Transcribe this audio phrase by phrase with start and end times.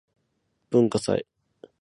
[0.71, 1.27] 文化祭